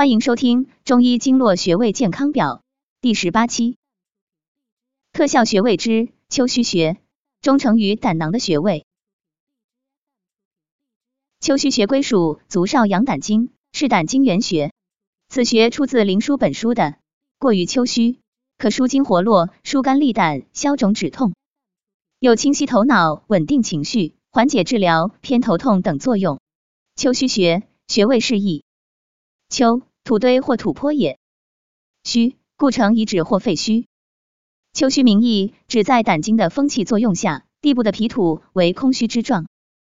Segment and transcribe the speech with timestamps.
[0.00, 2.62] 欢迎收听《中医经络穴位健康表》
[3.02, 3.76] 第十八期，
[5.12, 6.96] 特效穴位之丘虚穴，
[7.42, 8.86] 中承于胆囊的穴位。
[11.38, 14.72] 丘虚穴归属足少阳胆经，是胆经原穴。
[15.28, 16.94] 此穴出自《灵枢》本书的，
[17.38, 18.20] 过于丘虚，
[18.56, 21.34] 可舒筋活络、疏肝利胆、消肿止痛，
[22.18, 26.40] 有清晰头脑、稳定情绪、缓解治疗偏头痛等作用。
[26.96, 28.64] 丘虚穴穴位示意。
[29.50, 31.18] 丘，土堆或土坡也。
[32.04, 33.84] 虚，故成遗址或废墟。
[34.72, 39.46] 丘虚名义，指在胆经的风气作用下，地部的皮土为空虚之状。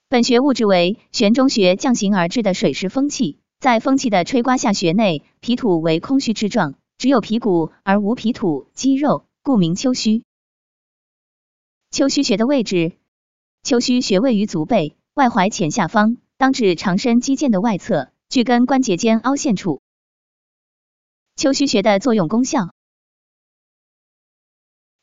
[0.08, 10.24] 本穴物质为玄中穴降行而至的水湿风气，在风气的吹刮下，穴内皮土为空虚之状，只有皮骨而无皮土、肌肉，故名丘虚。
[11.90, 12.94] 丘虚穴的位置，
[13.64, 18.12] 丘虚穴位于足背外踝前下方，当指长身肌腱的外侧。
[18.28, 19.82] 距跟关节间凹陷处，
[21.46, 22.72] 丘虚穴的作用功效：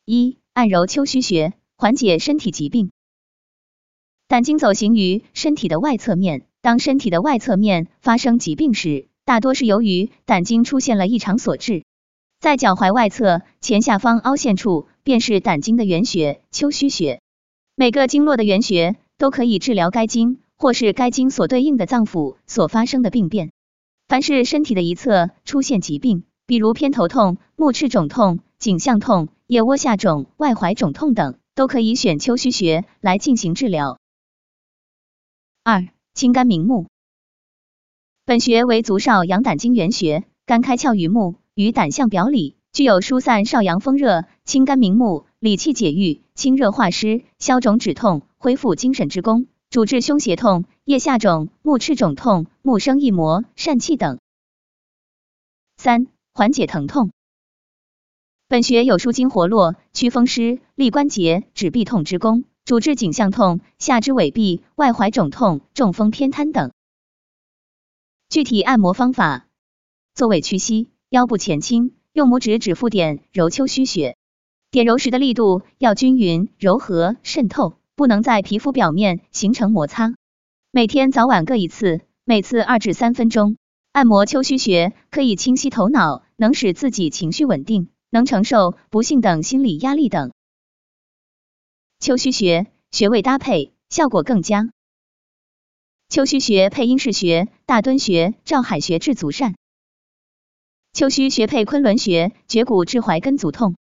[0.03, 2.91] 一、按揉丘虚穴，缓解身体疾病。
[4.27, 11.85] 胆经走行于身体的外侧面，当身体的外侧面发生疾病时，大多是由于胆经出现了异常所致。
[12.41, 17.21] 在脚踝外侧前下方凹陷处，便是胆经的原穴丘虚穴。
[17.73, 20.41] 每个经络的原穴都可以治疗该经。
[20.57, 23.53] 或是该经所对应的脏腑所发生的病变，
[24.09, 33.99] 凡是身体的一侧出现疾病，比如偏头痛、目赤肿痛、颈项痛、腋窝下肿、外踝肿痛等，都可以选丘虚穴来进行治疗。
[35.63, 36.87] 二、清肝明目。
[38.25, 49.47] 本穴为足少阳胆经原穴，肝开窍于目，于胆相表里，具有疏散少阳风热、清肝明目、理气解郁、清热化湿、消肿止痛、恢复精神之功。
[49.69, 54.19] 主治胸胁痛、腋下肿、目赤肿痛、目生翳膜、疝气等。
[55.77, 57.11] 三、缓解疼痛。
[58.47, 66.71] 本穴有舒筋活络、祛风湿、利关节、止痹痛之功，主治颈项痛、下肢痿痹、外踝肿痛、中风偏瘫等。
[68.29, 69.47] 具体按摩方法：
[70.15, 74.17] 坐位屈膝，腰部前倾，用拇指指腹点揉丘虚穴，
[74.71, 77.75] 点揉时的力度要均匀、柔和、渗透。
[77.95, 80.15] 不能在皮肤表面形成摩擦。
[80.71, 83.55] 每天早晚各一次，每次二至三分钟。
[83.91, 90.31] 按摩丘虚穴可以清晰头脑，能使自己情绪稳定，能承受不幸等心理压力等。
[91.99, 94.69] 丘虚穴穴位搭配效果更佳。
[96.09, 99.55] 丘虚穴配阴市穴、大敦穴、照海穴治足疝。
[100.91, 103.75] 丘虚穴配昆仑穴，绝骨治踝跟足痛。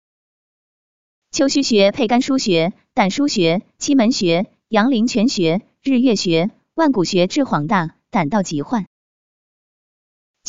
[1.32, 8.91] 丘虚穴配肝腧穴、胆腧穴、期门穴、阳陵泉穴、日月穴、万骨穴治黄大、胆道疾患。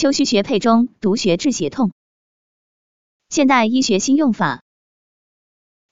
[0.02, 1.92] 丘虚穴配中毒穴治胁痛。
[3.28, 4.64] 现代医学新用法。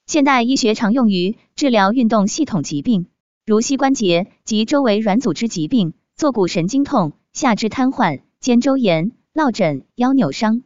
[0.05, 3.07] 现代医学常用于治疗运动系统疾病，
[3.47, 10.65] 如膝关节及周围软组织疾病、坐骨神经痛、下肢瘫痪、肩周炎、落枕、腰扭伤、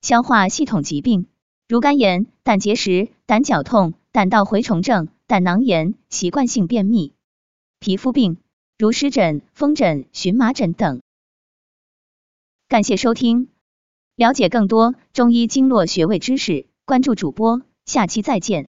[0.00, 1.26] 消化系统疾病。
[1.68, 7.12] 如肝炎、胆结石、胆绞痛、胆道蛔虫症、胆囊炎、习惯性便秘、
[7.78, 8.38] 皮肤病，
[8.78, 11.02] 如湿疹、风疹、荨麻疹等。
[12.70, 13.48] 感谢收听，
[14.14, 18.69] 了解更多中医经络穴位知识，关注主播，下期再见。